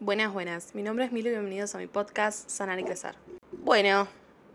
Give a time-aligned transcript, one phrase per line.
[0.00, 0.76] Buenas, buenas.
[0.76, 3.16] Mi nombre es Milo y bienvenidos a mi podcast Sanar y Crecer.
[3.50, 4.06] Bueno,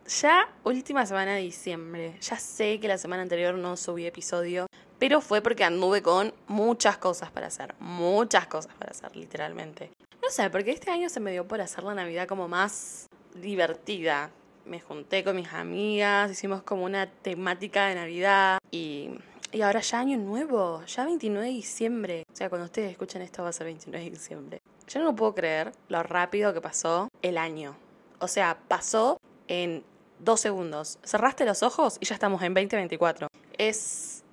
[0.07, 2.17] ya última semana de diciembre.
[2.21, 4.67] Ya sé que la semana anterior no subí episodio,
[4.99, 7.75] pero fue porque anduve con muchas cosas para hacer.
[7.79, 9.91] Muchas cosas para hacer, literalmente.
[10.21, 14.31] No sé, porque este año se me dio por hacer la Navidad como más divertida.
[14.65, 19.09] Me junté con mis amigas, hicimos como una temática de Navidad y
[19.53, 22.23] y ahora ya año nuevo, ya 29 de diciembre.
[22.33, 24.61] O sea, cuando ustedes escuchen esto va a ser 29 de diciembre.
[24.87, 27.75] Yo no puedo creer lo rápido que pasó el año.
[28.19, 29.83] O sea, pasó en
[30.19, 30.99] dos segundos.
[31.03, 33.27] Cerraste los ojos y ya estamos en 2024.
[33.57, 34.23] Es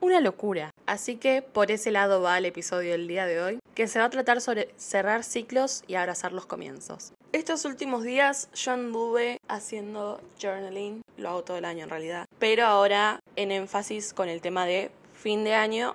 [0.00, 0.70] una locura.
[0.86, 4.06] Así que por ese lado va el episodio del día de hoy, que se va
[4.06, 7.12] a tratar sobre cerrar ciclos y abrazar los comienzos.
[7.32, 12.64] Estos últimos días yo anduve haciendo journaling, lo hago todo el año en realidad, pero
[12.64, 15.94] ahora en énfasis con el tema de fin de año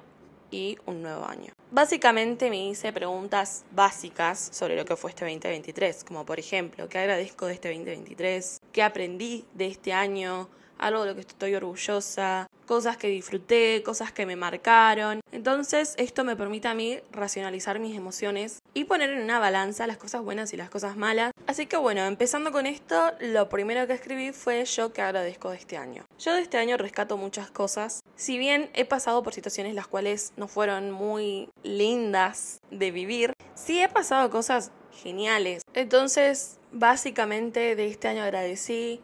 [0.51, 1.53] y un nuevo año.
[1.73, 6.99] Básicamente me hice preguntas básicas sobre lo que fue este 2023, como por ejemplo, ¿qué
[6.99, 8.59] agradezco de este 2023?
[8.71, 10.49] ¿Qué aprendí de este año?
[10.77, 15.21] algo de lo que estoy orgullosa, cosas que disfruté, cosas que me marcaron.
[15.31, 19.97] Entonces esto me permite a mí racionalizar mis emociones y poner en una balanza las
[19.97, 21.31] cosas buenas y las cosas malas.
[21.47, 25.57] Así que bueno, empezando con esto, lo primero que escribí fue yo que agradezco de
[25.57, 26.05] este año.
[26.19, 28.03] Yo de este año rescato muchas cosas.
[28.15, 33.81] Si bien he pasado por situaciones las cuales no fueron muy lindas de vivir, sí
[33.81, 34.71] he pasado cosas
[35.03, 35.63] geniales.
[35.73, 39.01] Entonces, básicamente de este año agradecí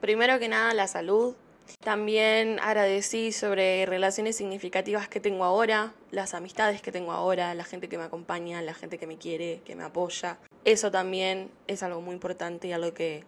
[0.00, 1.34] Primero que nada, la salud.
[1.82, 7.88] También agradecí sobre relaciones significativas que tengo ahora, las amistades que tengo ahora, la gente
[7.88, 10.38] que me acompaña, la gente que me quiere, que me apoya.
[10.64, 13.24] Eso también es algo muy importante y algo que,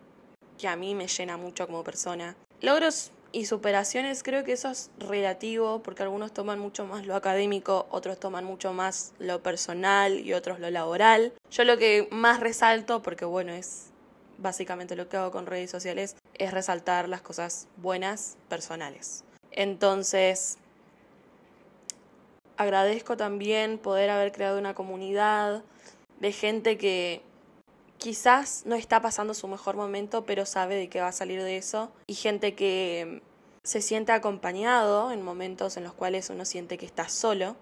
[0.59, 2.37] que a mí me llena mucho como persona.
[2.61, 7.87] Logros y superaciones creo que eso es relativo porque algunos toman mucho más lo académico,
[7.91, 11.33] otros toman mucho más lo personal y otros lo laboral.
[11.51, 13.91] Yo lo que más resalto, porque bueno, es
[14.39, 19.25] básicamente lo que hago con redes sociales es resaltar las cosas buenas personales.
[19.53, 20.57] Entonces,
[22.57, 25.63] agradezco también poder haber creado una comunidad
[26.19, 27.23] de gente que
[27.99, 31.59] quizás no está pasando su mejor momento, pero sabe de qué va a salir de
[31.59, 31.93] eso.
[32.07, 33.23] Y gente que
[33.63, 37.55] se siente acompañado en momentos en los cuales uno siente que está solo,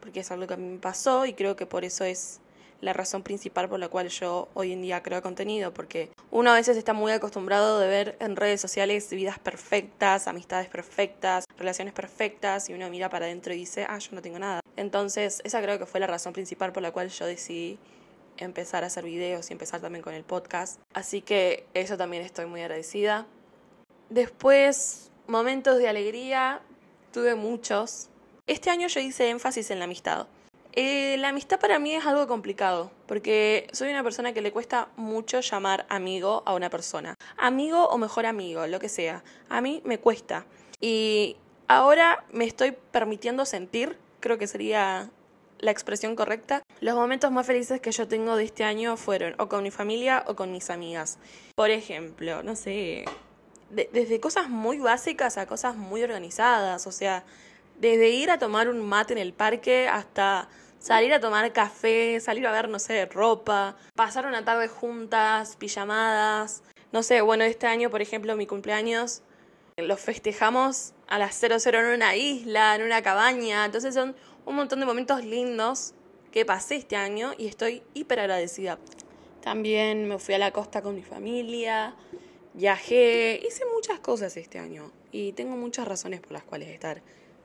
[0.00, 2.40] porque es algo que a mí me pasó y creo que por eso es
[2.80, 6.54] la razón principal por la cual yo hoy en día creo contenido, porque uno a
[6.54, 12.68] veces está muy acostumbrado de ver en redes sociales vidas perfectas, amistades perfectas, relaciones perfectas,
[12.68, 14.60] y uno mira para adentro y dice, ah, yo no tengo nada.
[14.76, 17.78] Entonces, esa creo que fue la razón principal por la cual yo decidí
[18.36, 20.80] empezar a hacer videos y empezar también con el podcast.
[20.94, 23.26] Así que eso también estoy muy agradecida.
[24.10, 26.60] Después, momentos de alegría,
[27.12, 28.08] tuve muchos.
[28.46, 30.28] Este año yo hice énfasis en la amistad.
[30.80, 34.86] Eh, la amistad para mí es algo complicado, porque soy una persona que le cuesta
[34.94, 37.16] mucho llamar amigo a una persona.
[37.36, 39.24] Amigo o mejor amigo, lo que sea.
[39.48, 40.46] A mí me cuesta.
[40.80, 41.36] Y
[41.66, 45.10] ahora me estoy permitiendo sentir, creo que sería
[45.58, 46.62] la expresión correcta.
[46.80, 50.22] Los momentos más felices que yo tengo de este año fueron o con mi familia
[50.28, 51.18] o con mis amigas.
[51.56, 53.04] Por ejemplo, no sé,
[53.70, 57.24] desde cosas muy básicas a cosas muy organizadas, o sea,
[57.80, 62.46] desde ir a tomar un mate en el parque hasta salir a tomar café, salir
[62.46, 66.62] a ver, no sé, ropa, pasar una tarde juntas, pijamadas.
[66.92, 69.22] No sé, bueno, este año, por ejemplo, mi cumpleaños,
[69.76, 73.64] lo festejamos a las 00 en una isla, en una cabaña.
[73.64, 75.94] Entonces son un montón de momentos lindos
[76.32, 78.78] que pasé este año y estoy hiper agradecida.
[79.42, 81.94] También me fui a la costa con mi familia,
[82.54, 87.02] viajé, hice muchas cosas este año y tengo muchas razones por las cuales estar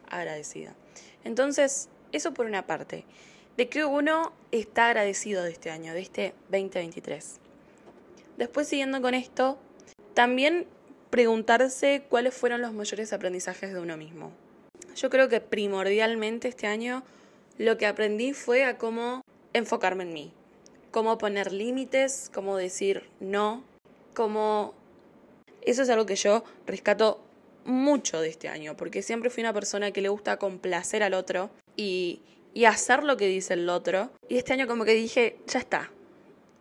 [0.10, 0.76] agradecida.
[1.24, 3.04] Entonces, eso por una parte.
[3.58, 7.40] De que uno está agradecido de este año, de este 2023.
[8.38, 9.60] Después, siguiendo con esto,
[10.14, 10.66] también
[11.10, 14.32] preguntarse cuáles fueron los mayores aprendizajes de uno mismo.
[14.96, 17.04] Yo creo que primordialmente este año
[17.58, 19.24] lo que aprendí fue a cómo
[19.54, 20.34] enfocarme en mí,
[20.92, 23.64] cómo poner límites, cómo decir no,
[24.14, 24.74] cómo...
[25.62, 27.24] Eso es algo que yo rescato
[27.66, 31.52] mucho de este año, porque siempre fui una persona que le gusta complacer al otro
[31.76, 32.22] y,
[32.54, 34.12] y hacer lo que dice el otro.
[34.30, 35.92] Y este año como que dije, ya está.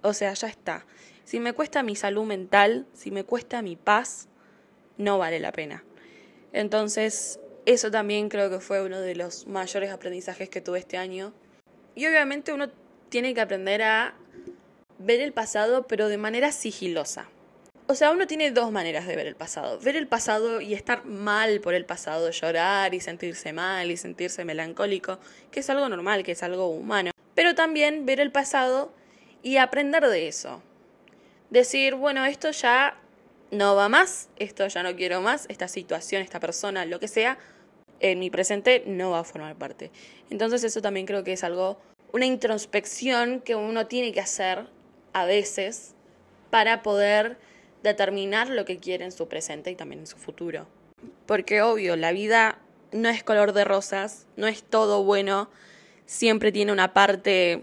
[0.02, 0.86] O sea, ya está.
[1.24, 4.28] Si me cuesta mi salud mental, si me cuesta mi paz,
[4.98, 5.84] no vale la pena.
[6.52, 11.32] Entonces, eso también creo que fue uno de los mayores aprendizajes que tuve este año.
[11.94, 12.70] Y obviamente uno
[13.08, 14.14] tiene que aprender a
[14.98, 17.28] ver el pasado, pero de manera sigilosa.
[17.88, 19.78] O sea, uno tiene dos maneras de ver el pasado.
[19.80, 24.44] Ver el pasado y estar mal por el pasado, llorar y sentirse mal y sentirse
[24.44, 25.18] melancólico,
[25.50, 27.10] que es algo normal, que es algo humano.
[27.34, 28.92] Pero también ver el pasado
[29.42, 30.62] y aprender de eso.
[31.50, 32.96] Decir, bueno, esto ya
[33.50, 37.36] no va más, esto ya no quiero más, esta situación, esta persona, lo que sea,
[38.00, 39.90] en mi presente no va a formar parte.
[40.30, 41.78] Entonces eso también creo que es algo,
[42.12, 44.66] una introspección que uno tiene que hacer
[45.12, 45.94] a veces
[46.50, 47.36] para poder
[47.82, 50.66] determinar lo que quiere en su presente y también en su futuro.
[51.26, 52.58] Porque obvio, la vida
[52.92, 55.50] no es color de rosas, no es todo bueno,
[56.06, 57.62] siempre tiene una parte,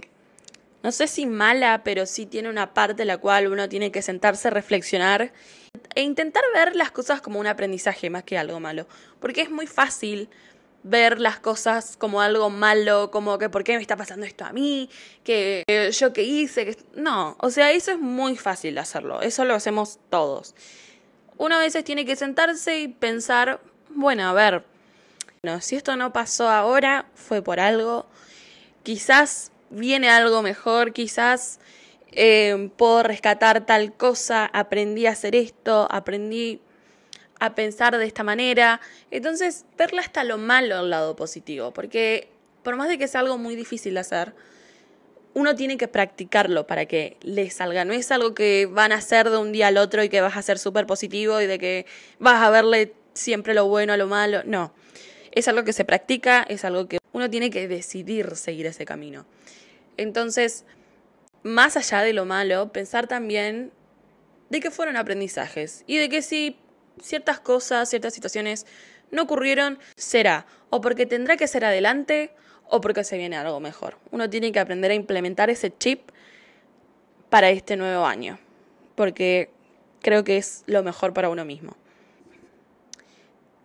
[0.84, 4.50] no sé si mala, pero sí tiene una parte la cual uno tiene que sentarse,
[4.50, 5.32] reflexionar
[5.96, 8.88] e intentar ver las cosas como un aprendizaje más que algo malo.
[9.20, 10.30] Porque es muy fácil
[10.84, 14.54] ver las cosas como algo malo, como que por qué me está pasando esto a
[14.54, 14.90] mí,
[15.24, 15.64] que,
[15.98, 20.00] yo qué hice, que no, o sea, eso es muy fácil hacerlo, eso lo hacemos
[20.10, 20.56] todos.
[21.38, 24.64] Uno a veces tiene que sentarse y pensar, bueno, a ver,
[25.44, 28.08] no, si esto no pasó ahora, fue por algo,
[28.84, 31.60] quizás viene algo mejor, quizás
[32.12, 36.62] eh, puedo rescatar tal cosa, aprendí a hacer esto, aprendí
[37.40, 38.82] a pensar de esta manera.
[39.12, 42.30] Entonces, verla hasta lo malo al lado positivo, porque
[42.64, 44.34] por más de que sea algo muy difícil de hacer,
[45.34, 47.86] uno tiene que practicarlo para que le salga.
[47.86, 50.36] No es algo que van a hacer de un día al otro y que vas
[50.36, 51.86] a ser súper positivo y de que
[52.20, 54.42] vas a verle siempre lo bueno a lo malo.
[54.46, 54.74] No.
[55.32, 59.26] Es algo que se practica, es algo que uno tiene que decidir seguir ese camino.
[59.98, 60.66] Entonces,
[61.44, 63.72] más allá de lo malo, pensar también
[64.50, 66.58] de que fueron aprendizajes y de que si
[67.02, 68.66] ciertas cosas, ciertas situaciones
[69.12, 72.32] no ocurrieron, será o porque tendrá que ser adelante
[72.68, 73.98] o porque se viene algo mejor.
[74.12, 76.12] Uno tiene que aprender a implementar ese chip
[77.30, 78.40] para este nuevo año,
[78.96, 79.50] porque
[80.02, 81.76] creo que es lo mejor para uno mismo.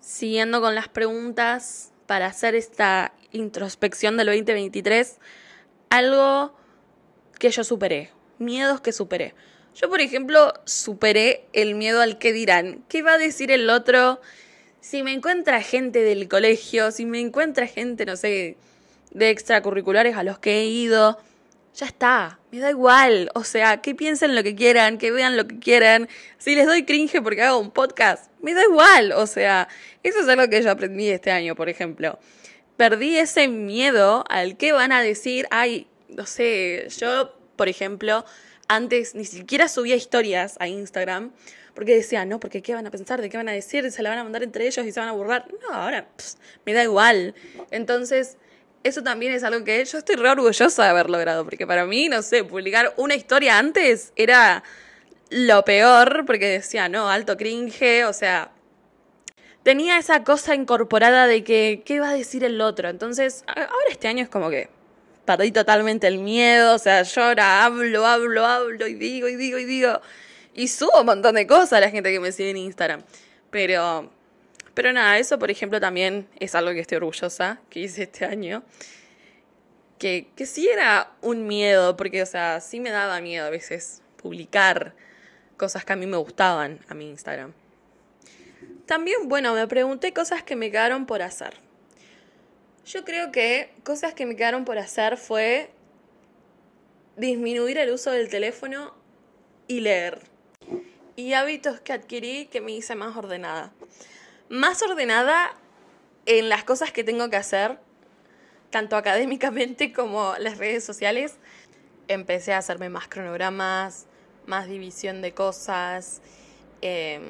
[0.00, 5.18] Siguiendo con las preguntas para hacer esta introspección del 2023,
[5.90, 6.54] algo
[7.38, 9.34] que yo superé, miedos que superé.
[9.74, 12.84] Yo, por ejemplo, superé el miedo al que dirán.
[12.88, 14.20] ¿Qué va a decir el otro?
[14.80, 18.56] Si me encuentra gente del colegio, si me encuentra gente, no sé,
[19.10, 21.18] de extracurriculares a los que he ido,
[21.74, 23.30] ya está, me da igual.
[23.34, 26.08] O sea, que piensen lo que quieran, que vean lo que quieran.
[26.38, 29.12] Si les doy cringe porque hago un podcast, me da igual.
[29.12, 29.68] O sea,
[30.04, 32.18] eso es algo que yo aprendí este año, por ejemplo.
[32.76, 38.24] Perdí ese miedo al que van a decir, ay, no sé, yo, por ejemplo,
[38.68, 41.32] antes ni siquiera subía historias a Instagram
[41.74, 44.10] porque decía, no, porque qué van a pensar, de qué van a decir, se la
[44.10, 45.46] van a mandar entre ellos y se van a burlar.
[45.62, 46.06] No, ahora
[46.64, 47.34] me da igual.
[47.70, 48.36] Entonces,
[48.84, 52.08] eso también es algo que yo estoy re orgullosa de haber logrado, porque para mí,
[52.08, 54.62] no sé, publicar una historia antes era
[55.30, 58.52] lo peor, porque decía, no, alto cringe, o sea,
[59.64, 62.88] tenía esa cosa incorporada de que, ¿qué va a decir el otro?
[62.88, 64.68] Entonces, ahora este año es como que
[65.24, 69.64] perdí totalmente el miedo, o sea, yo hablo, hablo, hablo y digo y digo y
[69.64, 70.00] digo.
[70.54, 73.02] Y subo un montón de cosas a la gente que me sigue en Instagram.
[73.50, 74.10] Pero,
[74.74, 78.62] pero nada, eso por ejemplo también es algo que estoy orgullosa que hice este año.
[79.98, 84.02] Que, que sí era un miedo, porque, o sea, sí me daba miedo a veces
[84.16, 84.94] publicar
[85.56, 87.52] cosas que a mí me gustaban a mi Instagram.
[88.86, 91.54] También, bueno, me pregunté cosas que me quedaron por hacer.
[92.84, 95.70] Yo creo que cosas que me quedaron por hacer fue
[97.16, 98.92] disminuir el uso del teléfono
[99.66, 100.20] y leer.
[101.16, 103.72] Y hábitos que adquirí que me hice más ordenada.
[104.50, 105.56] Más ordenada
[106.26, 107.78] en las cosas que tengo que hacer,
[108.68, 111.38] tanto académicamente como las redes sociales.
[112.06, 114.04] Empecé a hacerme más cronogramas,
[114.44, 116.20] más división de cosas,
[116.82, 117.22] em,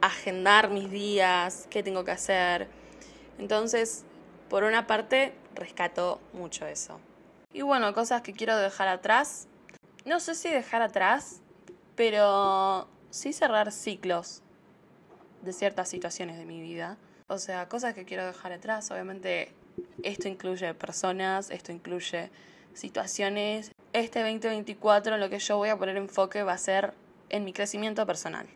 [0.00, 2.68] agendar mis días, qué tengo que hacer.
[3.38, 4.06] Entonces
[4.48, 7.00] por una parte, rescato mucho eso.
[7.52, 9.48] Y bueno, cosas que quiero dejar atrás.
[10.04, 11.40] No sé si dejar atrás,
[11.94, 14.42] pero sí cerrar ciclos
[15.42, 16.96] de ciertas situaciones de mi vida.
[17.28, 18.90] O sea, cosas que quiero dejar atrás.
[18.90, 19.52] Obviamente,
[20.02, 22.30] esto incluye personas, esto incluye
[22.74, 23.72] situaciones.
[23.92, 26.94] Este 2024 lo que yo voy a poner enfoque va a ser
[27.30, 28.46] en mi crecimiento personal.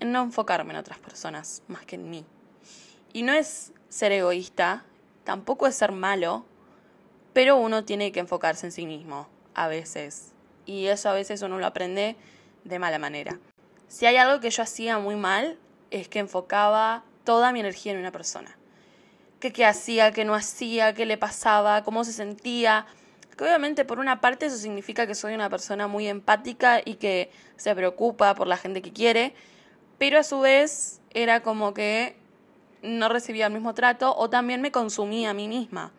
[0.00, 2.24] En no enfocarme en otras personas más que en mí.
[3.12, 4.84] Y no es ser egoísta,
[5.24, 6.44] tampoco es ser malo,
[7.32, 10.32] pero uno tiene que enfocarse en sí mismo a veces.
[10.66, 12.16] Y eso a veces uno lo aprende
[12.64, 13.38] de mala manera.
[13.88, 15.58] Si hay algo que yo hacía muy mal,
[15.90, 18.56] es que enfocaba toda mi energía en una persona.
[19.40, 22.86] ¿Qué, qué hacía, qué no hacía, qué le pasaba, cómo se sentía?
[23.36, 27.30] Que obviamente por una parte eso significa que soy una persona muy empática y que
[27.56, 29.32] se preocupa por la gente que quiere,
[29.96, 32.16] pero a su vez era como que
[32.82, 35.92] no recibía el mismo trato o también me consumía a mí misma.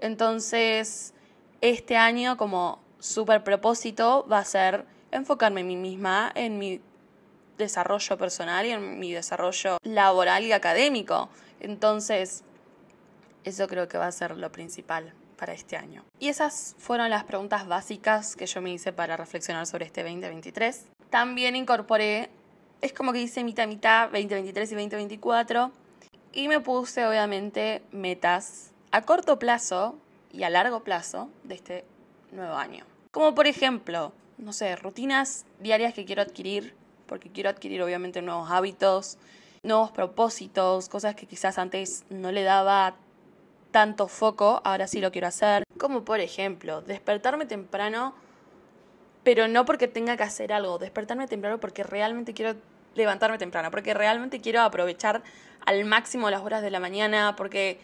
[0.00, 1.14] Entonces,
[1.60, 6.80] este año como super propósito va a ser enfocarme en mí misma, en mi
[7.56, 11.28] desarrollo personal y en mi desarrollo laboral y académico.
[11.60, 12.44] Entonces,
[13.44, 16.04] eso creo que va a ser lo principal para este año.
[16.18, 20.86] Y esas fueron las preguntas básicas que yo me hice para reflexionar sobre este 2023.
[21.10, 22.30] También incorporé,
[22.80, 25.72] es como que hice mitad mitad 2023 y 2024
[26.32, 29.98] y me puse obviamente metas a corto plazo
[30.32, 31.84] y a largo plazo de este
[32.32, 32.84] nuevo año.
[33.10, 36.74] Como por ejemplo, no sé, rutinas diarias que quiero adquirir,
[37.06, 39.18] porque quiero adquirir obviamente nuevos hábitos,
[39.62, 42.96] nuevos propósitos, cosas que quizás antes no le daba
[43.70, 45.64] tanto foco, ahora sí lo quiero hacer.
[45.78, 48.14] Como por ejemplo, despertarme temprano,
[49.24, 52.54] pero no porque tenga que hacer algo, despertarme temprano porque realmente quiero
[52.98, 55.22] levantarme temprano, porque realmente quiero aprovechar
[55.64, 57.80] al máximo las horas de la mañana, porque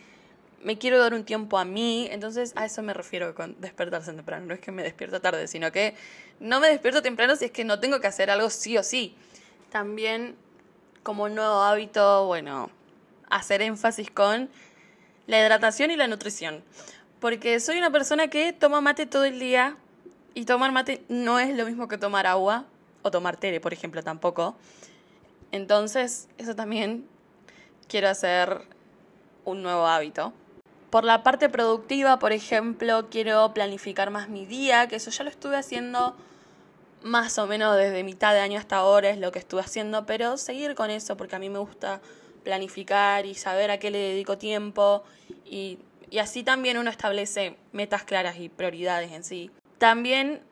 [0.63, 4.47] me quiero dar un tiempo a mí, entonces a eso me refiero con despertarse temprano,
[4.47, 5.95] no es que me despierto tarde, sino que
[6.41, 9.15] no me despierto temprano si es que no tengo que hacer algo sí o sí.
[9.71, 10.37] También
[11.03, 12.71] como nuevo hábito, bueno,
[13.29, 14.49] hacer énfasis con
[15.27, 16.65] la hidratación y la nutrición,
[17.21, 19.77] porque soy una persona que toma mate todo el día
[20.35, 22.65] y tomar mate no es lo mismo que tomar agua
[23.03, 24.57] o tomar té, por ejemplo, tampoco.
[25.55, 27.07] Entonces, eso también
[27.87, 28.63] quiero hacer
[29.45, 30.33] un nuevo hábito.
[30.91, 35.31] Por la parte productiva, por ejemplo, quiero planificar más mi día, que eso ya lo
[35.31, 36.17] estuve haciendo
[37.05, 40.39] más o menos desde mitad de año hasta ahora, es lo que estuve haciendo, pero
[40.39, 42.01] seguir con eso porque a mí me gusta
[42.43, 45.05] planificar y saber a qué le dedico tiempo
[45.45, 45.79] y,
[46.11, 49.53] y así también uno establece metas claras y prioridades en sí.
[49.79, 50.43] También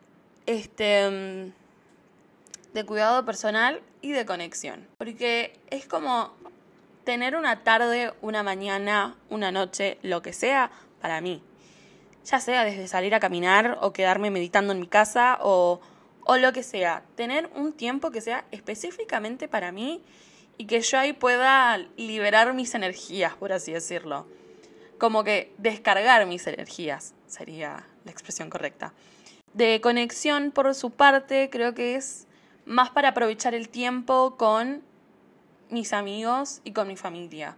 [0.47, 6.32] este, mm, de cuidado personal y de conexión, porque es como
[7.04, 11.42] tener una tarde, una mañana, una noche, lo que sea, para mí.
[12.25, 15.80] Ya sea desde salir a caminar o quedarme meditando en mi casa o,
[16.25, 17.02] o lo que sea.
[17.16, 20.02] Tener un tiempo que sea específicamente para mí
[20.59, 24.26] y que yo ahí pueda liberar mis energías, por así decirlo.
[24.99, 28.92] Como que descargar mis energías sería la expresión correcta.
[29.54, 32.26] De conexión, por su parte, creo que es
[32.66, 34.83] más para aprovechar el tiempo con
[35.71, 37.57] mis amigos y con mi familia,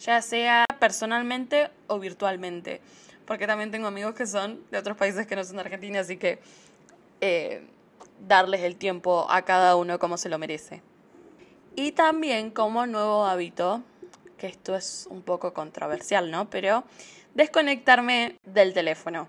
[0.00, 2.80] ya sea personalmente o virtualmente,
[3.26, 6.16] porque también tengo amigos que son de otros países que no son de Argentina, así
[6.16, 6.38] que
[7.20, 7.66] eh,
[8.26, 10.82] darles el tiempo a cada uno como se lo merece.
[11.76, 13.82] Y también como nuevo hábito,
[14.36, 16.48] que esto es un poco controversial, ¿no?
[16.50, 16.84] Pero
[17.34, 19.28] desconectarme del teléfono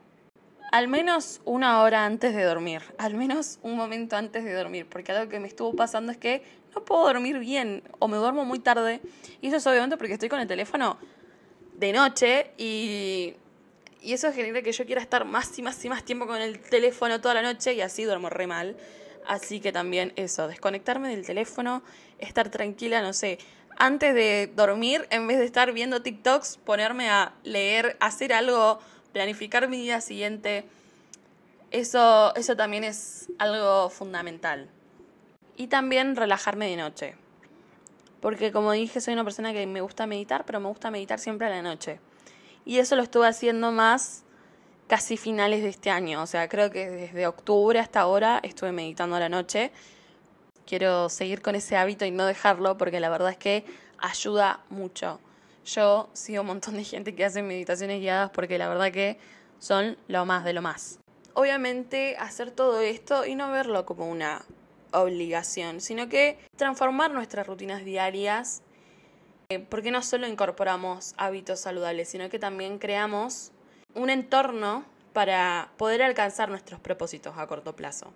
[0.72, 5.12] al menos una hora antes de dormir, al menos un momento antes de dormir, porque
[5.12, 6.44] algo que me estuvo pasando es que
[6.76, 9.02] no puedo dormir bien o me duermo muy tarde,
[9.42, 10.98] y eso es obviamente porque estoy con el teléfono
[11.76, 13.34] de noche y,
[14.02, 16.60] y eso genera que yo quiera estar más y más y más tiempo con el
[16.60, 18.78] teléfono toda la noche y así duermo re mal.
[19.28, 21.84] Así que también eso, desconectarme del teléfono,
[22.18, 23.38] estar tranquila, no sé,
[23.78, 28.80] antes de dormir, en vez de estar viendo TikToks, ponerme a leer, hacer algo
[29.12, 30.66] planificar mi día siguiente,
[31.72, 34.70] eso, eso también es algo fundamental.
[35.58, 37.16] Y también relajarme de noche.
[38.22, 41.48] Porque como dije, soy una persona que me gusta meditar, pero me gusta meditar siempre
[41.48, 42.00] a la noche.
[42.66, 44.24] Y eso lo estuve haciendo más
[44.88, 46.22] casi finales de este año.
[46.22, 49.72] O sea, creo que desde octubre hasta ahora estuve meditando a la noche.
[50.66, 53.66] Quiero seguir con ese hábito y no dejarlo porque la verdad es que
[54.00, 55.20] ayuda mucho.
[55.74, 59.20] Yo sigo un montón de gente que hace meditaciones guiadas porque la verdad que
[59.60, 61.00] son lo más de lo más.
[61.36, 64.44] Obviamente hacer todo esto y no verlo como una
[64.92, 68.64] obligación, sino que transformar nuestras rutinas diarias,
[69.50, 73.52] eh, porque no solo incorporamos hábitos saludables, sino que también creamos
[73.94, 78.12] un entorno para poder alcanzar nuestros propósitos a corto plazo.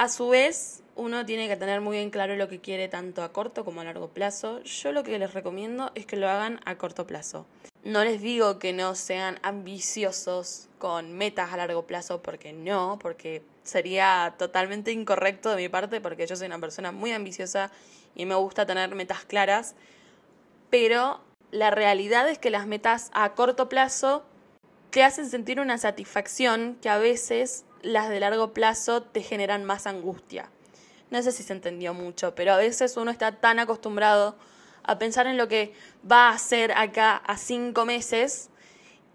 [0.00, 3.32] A su vez, uno tiene que tener muy bien claro lo que quiere tanto a
[3.32, 4.62] corto como a largo plazo.
[4.62, 7.46] Yo lo que les recomiendo es que lo hagan a corto plazo.
[7.82, 13.42] No les digo que no sean ambiciosos con metas a largo plazo, porque no, porque
[13.64, 17.72] sería totalmente incorrecto de mi parte, porque yo soy una persona muy ambiciosa
[18.14, 19.74] y me gusta tener metas claras,
[20.70, 24.22] pero la realidad es que las metas a corto plazo
[24.90, 29.86] te hacen sentir una satisfacción que a veces las de largo plazo te generan más
[29.86, 30.50] angustia.
[31.10, 34.36] No sé si se entendió mucho, pero a veces uno está tan acostumbrado
[34.82, 35.72] a pensar en lo que
[36.10, 38.50] va a hacer acá a cinco meses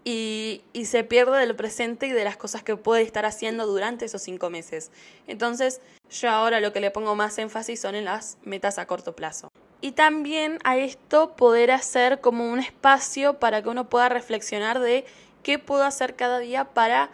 [0.04, 4.04] y, y, se pierde del presente y de las cosas que puede estar haciendo durante
[4.04, 4.90] esos cinco meses.
[5.26, 5.80] Entonces,
[6.10, 9.48] yo ahora lo que le pongo más énfasis son en las metas a corto plazo.
[9.80, 15.04] Y también a esto poder hacer como un espacio para que uno pueda reflexionar de
[15.42, 17.10] qué puedo hacer cada día para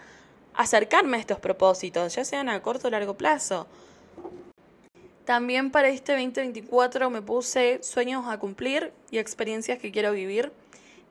[0.55, 3.67] acercarme a estos propósitos, ya sean a corto o largo plazo.
[5.25, 10.53] También para este 2024 me puse sueños a cumplir y experiencias que quiero vivir.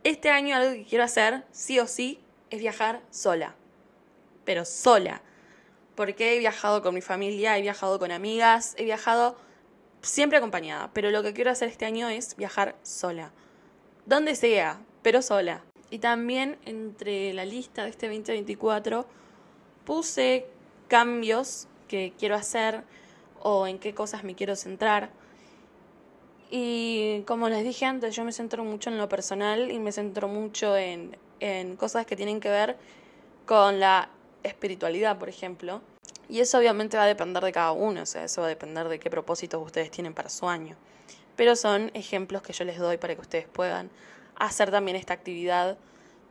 [0.04, 2.20] Este año algo que quiero hacer, sí o sí,
[2.50, 3.56] es viajar sola.
[4.44, 5.22] Pero sola.
[5.96, 9.38] Porque he viajado con mi familia, he viajado con amigas, he viajado
[10.02, 10.90] siempre acompañada.
[10.94, 13.32] Pero lo que quiero hacer este año es viajar sola.
[14.06, 15.62] Donde sea, pero sola.
[15.92, 19.06] Y también entre la lista de este 2024
[19.90, 20.46] puse
[20.88, 22.84] cambios que quiero hacer
[23.42, 25.10] o en qué cosas me quiero centrar.
[26.52, 30.28] Y como les dije antes, yo me centro mucho en lo personal y me centro
[30.28, 32.78] mucho en, en cosas que tienen que ver
[33.48, 34.12] con la
[34.44, 35.82] espiritualidad, por ejemplo.
[36.30, 38.90] Y eso obviamente va a depender de cada uno, o sea, eso va a depender
[38.90, 40.76] de qué propósitos ustedes tienen para su año.
[41.36, 43.90] Pero son ejemplos que yo les doy para que ustedes puedan
[44.36, 45.80] hacer también esta actividad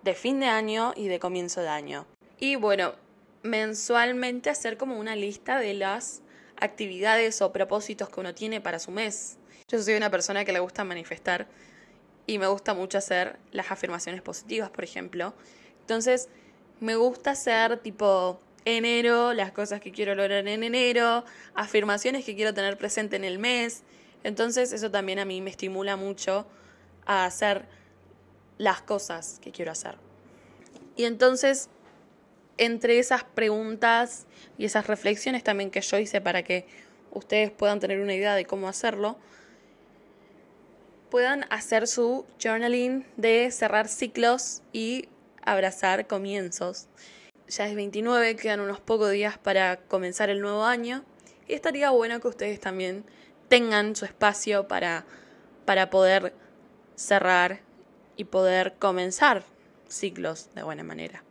[0.05, 2.07] de fin de año y de comienzo de año.
[2.39, 2.93] Y bueno,
[3.43, 6.23] mensualmente hacer como una lista de las
[6.57, 9.37] actividades o propósitos que uno tiene para su mes.
[9.69, 11.47] Yo soy una persona que le gusta manifestar
[12.27, 15.35] y me gusta mucho hacer las afirmaciones positivas, por ejemplo.
[15.81, 16.29] Entonces,
[16.81, 22.53] me gusta hacer tipo enero, las cosas que quiero lograr en enero, afirmaciones que quiero
[22.55, 23.83] tener presente en el mes.
[24.25, 26.47] Entonces, eso también a mí me estimula mucho
[27.07, 27.67] a hacer
[28.59, 29.97] las cosas que quiero hacer.
[30.97, 31.71] Y entonces,
[32.59, 34.27] entre esas preguntas
[34.59, 36.67] y esas reflexiones también que yo hice para que
[37.11, 39.17] ustedes puedan tener una idea de cómo hacerlo,
[41.11, 45.09] puedan hacer su journaling de cerrar ciclos y
[45.43, 46.89] abrazar comienzos.
[47.49, 51.05] Ya es 29, quedan unos pocos días para comenzar el nuevo año
[51.47, 53.05] y estaría bueno que ustedes también
[53.49, 55.07] tengan su espacio para,
[55.65, 56.35] para poder
[56.95, 57.61] cerrar
[58.17, 59.45] y poder comenzar
[59.89, 61.23] ciclos de buena manera.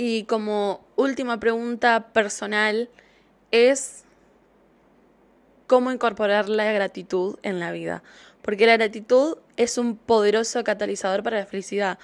[0.00, 2.88] Y como última pregunta personal
[3.50, 4.04] es
[5.66, 8.04] cómo incorporar la gratitud en la vida.
[8.42, 11.98] Porque la gratitud es un poderoso catalizador para la felicidad.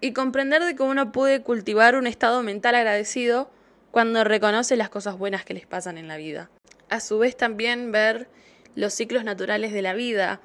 [0.00, 3.48] Y comprender de cómo uno puede cultivar un estado mental agradecido
[3.92, 6.50] cuando reconoce las cosas buenas que les pasan en la vida.
[6.90, 8.26] A su vez también ver
[8.74, 10.40] los ciclos naturales de la vida,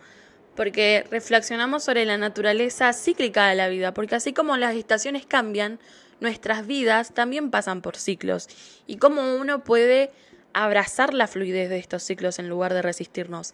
[0.55, 5.79] porque reflexionamos sobre la naturaleza cíclica de la vida, porque así como las estaciones cambian,
[6.19, 8.47] nuestras vidas también pasan por ciclos
[8.87, 10.11] y cómo uno puede
[10.53, 13.53] abrazar la fluidez de estos ciclos en lugar de resistirnos.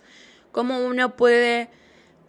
[0.52, 1.70] Cómo uno puede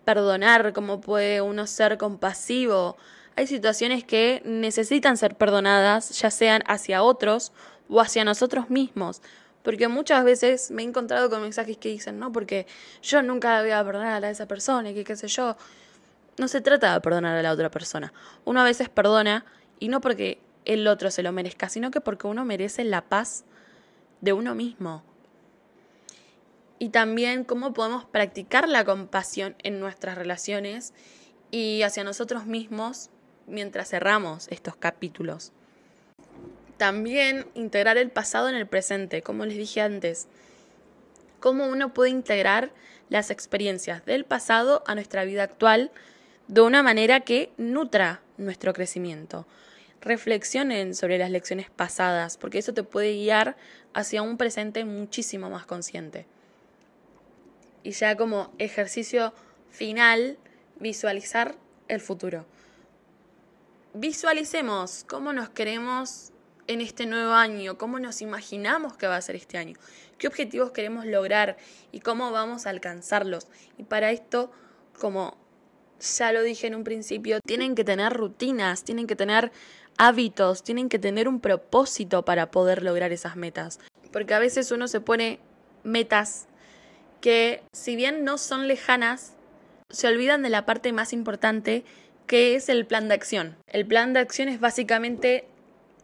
[0.05, 2.97] perdonar, cómo puede uno ser compasivo.
[3.37, 7.53] Hay situaciones que necesitan ser perdonadas, ya sean hacia otros
[7.89, 9.23] o hacia nosotros mismos.
[9.63, 12.67] Porque muchas veces me he encontrado con mensajes que dicen, no, porque
[13.03, 15.57] yo nunca voy a perdonar a esa persona y que qué sé yo.
[16.39, 18.13] No se trata de perdonar a la otra persona.
[18.45, 19.45] Uno a veces perdona
[19.79, 23.45] y no porque el otro se lo merezca, sino que porque uno merece la paz
[24.21, 25.03] de uno mismo.
[26.79, 30.93] Y también cómo podemos practicar la compasión en nuestras relaciones
[31.51, 33.11] y hacia nosotros mismos
[33.47, 35.53] mientras cerramos estos capítulos.
[36.77, 40.27] También integrar el pasado en el presente, como les dije antes.
[41.41, 42.73] Cómo uno puede integrar
[43.09, 45.93] las experiencias del pasado a nuestra vida actual
[46.49, 49.47] de una manera que nutra nuestro crecimiento
[50.01, 53.57] reflexionen sobre las lecciones pasadas, porque eso te puede guiar
[53.95, 56.27] hacia un presente muchísimo más consciente.
[57.83, 59.33] Y ya como ejercicio
[59.71, 60.39] final,
[60.81, 61.55] visualizar
[61.89, 62.47] el futuro.
[63.95, 66.33] Visualicemos cómo nos queremos
[66.67, 69.77] en este nuevo año, cómo nos imaginamos que va a ser este año,
[70.19, 71.57] qué objetivos queremos lograr
[71.93, 73.47] y cómo vamos a alcanzarlos.
[73.79, 74.51] Y para esto,
[74.99, 75.37] como
[76.01, 79.53] ya lo dije en un principio, tienen que tener rutinas, tienen que tener
[79.99, 83.81] hábitos, tienen que tener un propósito para poder lograr esas metas.
[84.13, 85.41] Porque a veces uno se pone
[85.83, 86.47] metas
[87.21, 89.35] que si bien no son lejanas,
[89.91, 91.85] se olvidan de la parte más importante
[92.27, 93.57] que es el plan de acción.
[93.69, 95.47] El plan de acción es básicamente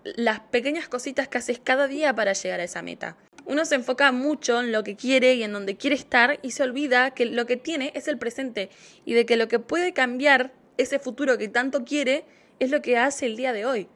[0.04, 3.16] las pequeñas cositas que haces cada día para llegar a esa meta.
[3.44, 6.62] Uno se enfoca mucho en lo que quiere y en donde quiere estar y se
[6.62, 8.70] olvida que lo que tiene es el presente
[9.04, 12.24] y de que lo que puede cambiar ese futuro que tanto quiere
[12.62, 13.88] es lo que hace el día de hoy.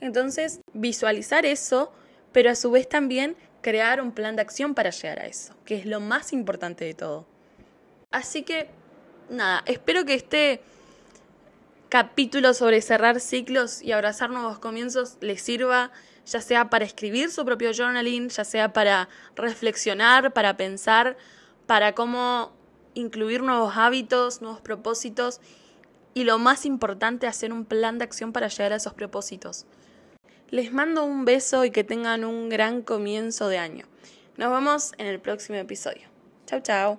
[0.00, 1.92] Entonces, visualizar eso,
[2.32, 5.76] pero a su vez también crear un plan de acción para llegar a eso, que
[5.76, 7.26] es lo más importante de todo.
[8.10, 8.70] Así que,
[9.28, 10.62] nada, espero que este
[11.90, 15.90] capítulo sobre cerrar ciclos y abrazar nuevos comienzos les sirva,
[16.24, 21.18] ya sea para escribir su propio journaling, ya sea para reflexionar, para pensar,
[21.66, 22.50] para cómo
[22.94, 25.42] incluir nuevos hábitos, nuevos propósitos
[26.16, 29.66] y lo más importante, hacer un plan de acción para llegar a esos propósitos.
[30.48, 33.84] Les mando un beso y que tengan un gran comienzo de año.
[34.38, 36.08] Nos vemos en el próximo episodio.
[36.46, 36.94] Chau, chau.